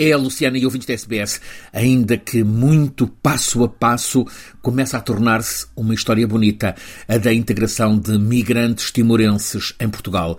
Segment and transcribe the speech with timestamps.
[0.00, 1.40] É a Luciana e ouvintes da SBS,
[1.72, 4.24] ainda que muito passo a passo,
[4.62, 6.76] começa a tornar-se uma história bonita,
[7.08, 10.38] a da integração de migrantes timorenses em Portugal.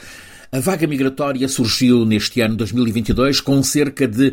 [0.50, 4.32] A vaga migratória surgiu neste ano 2022 com cerca de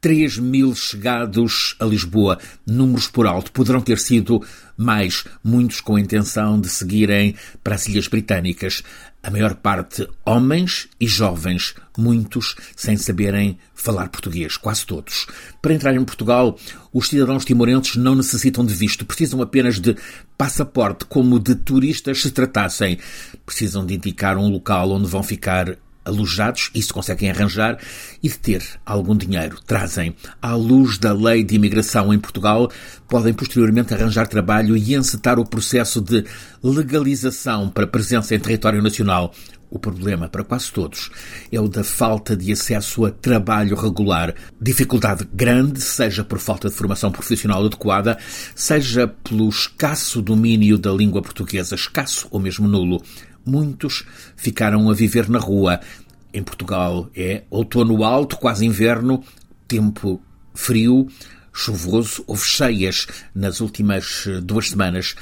[0.00, 2.38] 3 mil chegados a Lisboa.
[2.66, 3.52] Números por alto.
[3.52, 4.42] Poderão ter sido
[4.76, 7.34] mais, muitos com a intenção de seguirem
[7.64, 8.82] para as Ilhas Britânicas.
[9.22, 15.26] A maior parte homens e jovens, muitos sem saberem falar português, quase todos.
[15.60, 16.56] Para entrar em Portugal,
[16.92, 19.96] os cidadãos timorenses não necessitam de visto, precisam apenas de
[20.38, 22.98] passaporte, como de turistas se tratassem.
[23.44, 27.78] Precisam de indicar um local onde vão ficar alojados, isso conseguem arranjar,
[28.22, 29.58] e de ter algum dinheiro.
[29.66, 30.14] Trazem.
[30.40, 32.70] À luz da lei de imigração em Portugal,
[33.08, 36.24] podem posteriormente arranjar trabalho e encetar o processo de
[36.62, 39.34] legalização para presença em território nacional.
[39.68, 41.10] O problema para quase todos
[41.50, 44.32] é o da falta de acesso a trabalho regular.
[44.60, 48.16] Dificuldade grande, seja por falta de formação profissional adequada,
[48.54, 53.02] seja pelo escasso domínio da língua portuguesa, escasso ou mesmo nulo
[53.46, 54.04] muitos
[54.36, 55.80] ficaram a viver na rua.
[56.34, 59.22] Em Portugal é outono alto, quase inverno,
[59.68, 60.20] tempo
[60.54, 61.06] frio,
[61.52, 65.14] chuvoso, houve cheias nas últimas eh, duas semanas.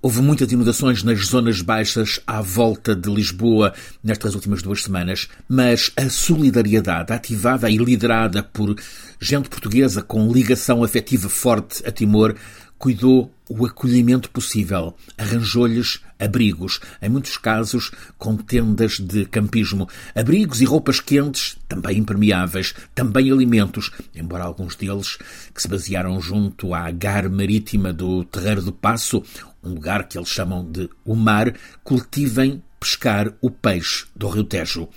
[0.00, 5.90] Houve muitas inundações nas zonas baixas à volta de Lisboa nestas últimas duas semanas, mas
[5.96, 8.76] a solidariedade ativada e liderada por
[9.20, 12.36] gente portuguesa com ligação afetiva forte a Timor
[12.78, 20.64] cuidou o acolhimento possível, arranjou-lhes abrigos, em muitos casos com tendas de campismo, abrigos e
[20.64, 25.16] roupas quentes, também impermeáveis, também alimentos, embora alguns deles,
[25.54, 29.22] que se basearam junto à gar marítima do Terreiro do Passo,
[29.62, 31.54] um lugar que eles chamam de o mar,
[31.84, 34.88] cultivem pescar o peixe do Rio Tejo.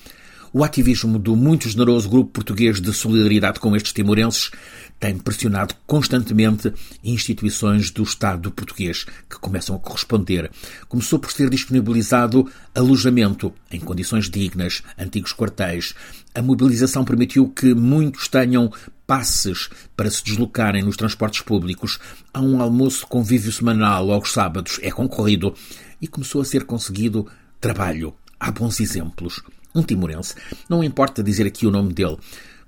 [0.51, 4.49] O ativismo do muito generoso grupo português de solidariedade com estes timorenses
[4.99, 10.49] tem pressionado constantemente instituições do Estado português, que começam a corresponder.
[10.87, 15.93] Começou por ser disponibilizado alojamento em condições dignas, antigos quartéis.
[16.33, 18.71] A mobilização permitiu que muitos tenham
[19.05, 21.99] passes para se deslocarem nos transportes públicos.
[22.33, 25.53] Há um almoço convívio semanal aos sábados, é concorrido.
[26.01, 27.27] E começou a ser conseguido
[27.61, 28.15] trabalho.
[28.39, 29.43] Há bons exemplos.
[29.73, 30.35] Um timorense,
[30.67, 32.17] não importa dizer aqui o nome dele,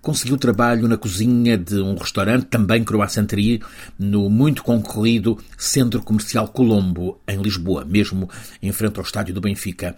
[0.02, 3.62] conseguiu trabalho na cozinha de um restaurante, também croissanterie,
[3.98, 8.30] no muito concorrido Centro Comercial Colombo, em Lisboa, mesmo
[8.62, 9.96] em frente ao estádio do Benfica.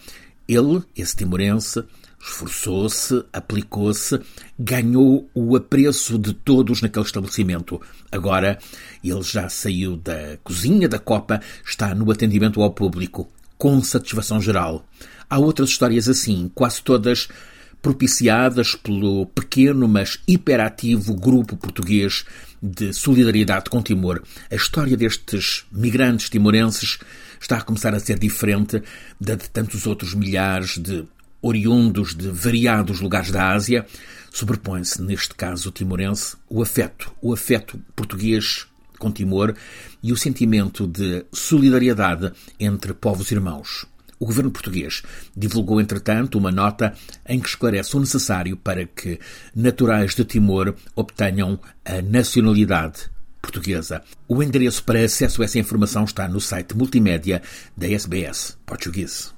[0.47, 1.83] Ele, esse timorense,
[2.21, 4.19] esforçou-se, aplicou-se,
[4.57, 7.81] ganhou o apreço de todos naquele estabelecimento.
[8.11, 8.57] Agora,
[9.03, 13.29] ele já saiu da cozinha da Copa, está no atendimento ao público,
[13.63, 14.85] com satisfação geral.
[15.29, 17.29] Há outras histórias assim, quase todas
[17.81, 22.25] propiciadas pelo pequeno mas hiperativo grupo português
[22.61, 24.21] de solidariedade com Timor.
[24.51, 26.99] A história destes migrantes timorenses
[27.39, 28.83] está a começar a ser diferente
[29.17, 31.05] da de tantos outros milhares de
[31.41, 33.85] oriundos de variados lugares da Ásia.
[34.29, 38.67] Sobrepõe-se, neste caso timorense, o afeto, o afeto português
[38.99, 39.55] com Timor
[40.01, 43.85] e o sentimento de solidariedade entre povos irmãos.
[44.19, 45.03] O governo português
[45.35, 46.93] divulgou, entretanto, uma nota
[47.27, 49.19] em que esclarece o necessário para que
[49.53, 53.11] naturais de Timor obtenham a nacionalidade
[53.41, 54.01] portuguesa.
[54.27, 57.41] O endereço para acesso a essa informação está no site multimédia
[57.75, 59.33] da SBS Português.